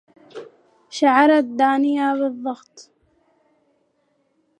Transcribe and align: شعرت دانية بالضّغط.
شعرت 0.89 1.45
دانية 1.45 2.13
بالضّغط. 2.13 2.91